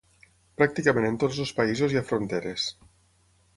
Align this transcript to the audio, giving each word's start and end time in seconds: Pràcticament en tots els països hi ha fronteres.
Pràcticament 0.61 1.05
en 1.09 1.19
tots 1.25 1.43
els 1.45 1.53
països 1.61 1.95
hi 1.97 2.01
ha 2.01 2.05
fronteres. 2.11 2.69